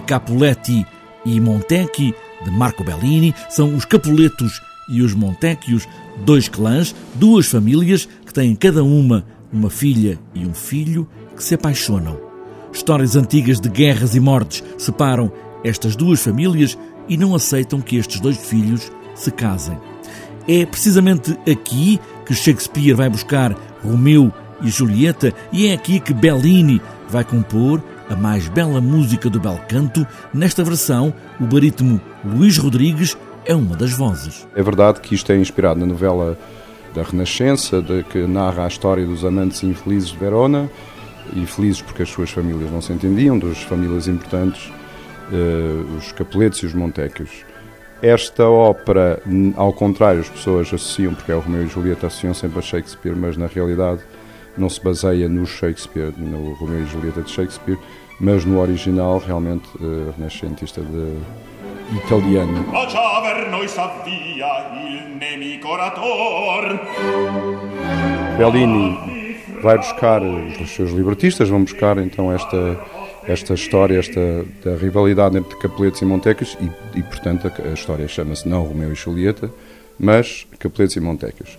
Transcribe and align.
Capuletti 0.00 0.86
e 1.24 1.40
Montecchi, 1.40 2.14
de 2.44 2.50
Marco 2.50 2.82
Bellini, 2.84 3.34
são 3.48 3.74
os 3.74 3.84
Capuletos 3.84 4.60
e 4.88 5.02
os 5.02 5.14
Montecchios, 5.14 5.88
dois 6.24 6.48
clãs, 6.48 6.94
duas 7.14 7.46
famílias 7.46 8.08
que 8.26 8.32
têm 8.32 8.54
cada 8.54 8.82
uma 8.82 9.24
uma 9.52 9.68
filha 9.68 10.18
e 10.34 10.46
um 10.46 10.54
filho 10.54 11.06
que 11.36 11.44
se 11.44 11.54
apaixonam. 11.54 12.18
Histórias 12.72 13.16
antigas 13.16 13.60
de 13.60 13.68
guerras 13.68 14.14
e 14.14 14.20
mortes 14.20 14.64
separam 14.78 15.30
estas 15.62 15.94
duas 15.94 16.22
famílias 16.22 16.78
e 17.08 17.16
não 17.16 17.34
aceitam 17.34 17.80
que 17.80 17.96
estes 17.96 18.18
dois 18.18 18.36
filhos 18.36 18.90
se 19.14 19.30
casem. 19.30 19.78
É 20.48 20.64
precisamente 20.64 21.38
aqui 21.50 22.00
que 22.24 22.34
Shakespeare 22.34 22.94
vai 22.94 23.10
buscar 23.10 23.54
Romeu 23.84 24.32
e 24.62 24.70
Julieta 24.70 25.34
e 25.52 25.66
é 25.66 25.74
aqui 25.74 26.00
que 26.00 26.14
Bellini 26.14 26.80
vai 27.08 27.24
compor 27.24 27.82
a 28.12 28.16
mais 28.16 28.46
bela 28.46 28.80
música 28.80 29.30
do 29.30 29.40
bel 29.40 29.58
canto. 29.68 30.06
Nesta 30.34 30.62
versão, 30.62 31.14
o 31.40 31.44
barítono 31.44 32.00
Luís 32.22 32.58
Rodrigues 32.58 33.16
é 33.46 33.54
uma 33.54 33.74
das 33.74 33.92
vozes. 33.92 34.46
É 34.54 34.62
verdade 34.62 35.00
que 35.00 35.14
isto 35.14 35.32
é 35.32 35.36
inspirado 35.36 35.80
na 35.80 35.86
novela 35.86 36.38
da 36.94 37.02
Renascença, 37.02 37.80
de, 37.80 38.02
que 38.04 38.26
narra 38.26 38.64
a 38.64 38.68
história 38.68 39.06
dos 39.06 39.24
amantes 39.24 39.62
infelizes 39.62 40.10
de 40.10 40.18
Verona, 40.18 40.68
e 41.34 41.46
felizes 41.46 41.80
porque 41.80 42.02
as 42.02 42.10
suas 42.10 42.30
famílias 42.30 42.70
não 42.70 42.82
se 42.82 42.92
entendiam, 42.92 43.38
das 43.38 43.62
famílias 43.62 44.06
importantes, 44.06 44.70
uh, 45.30 45.96
os 45.96 46.12
Capuletos 46.12 46.58
e 46.62 46.66
os 46.66 46.74
Montecchios. 46.74 47.30
Esta 48.02 48.46
ópera, 48.46 49.22
ao 49.56 49.72
contrário, 49.72 50.20
as 50.20 50.28
pessoas 50.28 50.66
associam, 50.66 51.14
porque 51.14 51.32
é 51.32 51.34
o 51.34 51.40
Romeu 51.40 51.64
e 51.64 51.68
Julieta, 51.68 52.08
associam 52.08 52.34
sempre 52.34 52.58
a 52.58 52.62
Shakespeare, 52.62 53.16
mas 53.16 53.36
na 53.36 53.46
realidade 53.46 54.02
não 54.58 54.68
se 54.68 54.82
baseia 54.82 55.28
no 55.28 55.46
Shakespeare, 55.46 56.12
no 56.16 56.52
Romeu 56.54 56.82
e 56.82 56.86
Julieta 56.86 57.22
de 57.22 57.30
Shakespeare, 57.30 57.78
mas 58.20 58.44
no 58.44 58.60
original 58.60 59.18
realmente 59.18 59.68
uh, 59.76 60.12
renascentista 60.16 60.80
de 60.80 61.18
italiano. 61.96 62.64
Bellini 68.38 69.36
vai 69.62 69.76
buscar 69.76 70.22
os 70.22 70.70
seus 70.70 70.90
libretistas, 70.90 71.48
vão 71.48 71.62
buscar 71.62 71.98
então 71.98 72.32
esta 72.32 72.78
esta 73.24 73.54
história, 73.54 73.98
esta 73.98 74.44
da 74.64 74.76
rivalidade 74.76 75.36
entre 75.36 75.56
Capuletos 75.58 76.02
e 76.02 76.04
Montecas 76.04 76.56
e, 76.60 76.98
e 76.98 77.02
portanto 77.02 77.46
a, 77.46 77.68
a 77.68 77.72
história 77.72 78.08
chama-se 78.08 78.48
não 78.48 78.64
Romeu 78.64 78.92
e 78.92 78.94
Julieta, 78.94 79.50
mas 79.98 80.46
Capuletos 80.58 80.96
e 80.96 81.00
Montecas. 81.00 81.56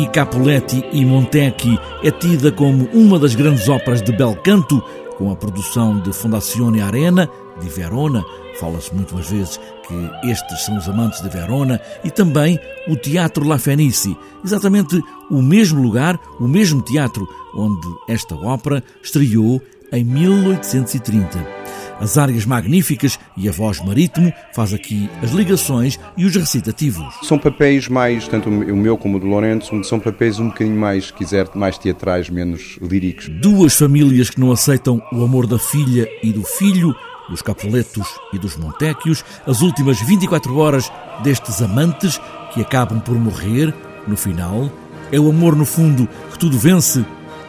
E 0.00 0.06
Capuletti 0.06 0.82
e 0.92 1.04
Montecchi 1.04 1.78
é 2.02 2.10
tida 2.10 2.50
como 2.50 2.88
uma 2.94 3.18
das 3.18 3.34
grandes 3.34 3.68
óperas 3.68 4.00
de 4.00 4.10
bel 4.12 4.34
canto, 4.36 4.82
com 5.18 5.30
a 5.30 5.36
produção 5.36 6.00
de 6.00 6.10
Fondazione 6.10 6.80
Arena, 6.80 7.28
de 7.60 7.68
Verona. 7.68 8.24
Fala-se 8.58 8.94
muitas 8.94 9.28
vezes 9.28 9.60
que 9.86 10.30
estes 10.30 10.64
são 10.64 10.78
os 10.78 10.88
amantes 10.88 11.20
de 11.20 11.28
Verona 11.28 11.78
e 12.02 12.10
também 12.10 12.58
o 12.88 12.96
Teatro 12.96 13.46
La 13.46 13.58
Fenice, 13.58 14.16
exatamente 14.42 15.02
o 15.30 15.42
mesmo 15.42 15.82
lugar, 15.82 16.18
o 16.38 16.48
mesmo 16.48 16.80
teatro 16.80 17.28
onde 17.54 17.86
esta 18.08 18.34
ópera 18.34 18.82
estreou 19.02 19.60
em 19.92 20.04
1830 20.04 21.60
as 22.00 22.16
áreas 22.16 22.46
magníficas 22.46 23.18
e 23.36 23.48
a 23.48 23.52
voz 23.52 23.78
marítimo 23.84 24.32
faz 24.54 24.72
aqui 24.72 25.08
as 25.22 25.30
ligações 25.32 26.00
e 26.16 26.24
os 26.24 26.34
recitativos. 26.34 27.14
São 27.22 27.38
papéis 27.38 27.88
mais, 27.88 28.26
tanto 28.26 28.48
o 28.48 28.76
meu 28.76 28.96
como 28.96 29.18
o 29.18 29.20
do 29.20 29.26
Lourenço, 29.26 29.84
são 29.84 30.00
papéis 30.00 30.38
um 30.38 30.48
bocadinho 30.48 30.78
mais, 30.78 31.08
se 31.08 31.12
quiser, 31.12 31.46
mais 31.54 31.76
teatrais, 31.76 32.30
menos 32.30 32.78
líricos. 32.80 33.28
Duas 33.28 33.76
famílias 33.76 34.30
que 34.30 34.40
não 34.40 34.50
aceitam 34.50 35.02
o 35.12 35.22
amor 35.22 35.46
da 35.46 35.58
filha 35.58 36.08
e 36.22 36.32
do 36.32 36.42
filho, 36.42 36.96
dos 37.28 37.42
Capuletos 37.42 38.08
e 38.32 38.38
dos 38.38 38.56
Montecchios, 38.56 39.22
as 39.46 39.60
últimas 39.60 40.00
24 40.00 40.56
horas 40.56 40.90
destes 41.22 41.60
amantes 41.60 42.18
que 42.54 42.62
acabam 42.62 42.98
por 42.98 43.14
morrer, 43.14 43.74
no 44.08 44.16
final, 44.16 44.72
é 45.12 45.20
o 45.20 45.28
amor 45.28 45.54
no 45.54 45.66
fundo 45.66 46.08
que 46.32 46.38
tudo 46.38 46.58
vence, 46.58 47.04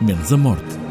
menos 0.00 0.32
a 0.32 0.36
morte. 0.36 0.83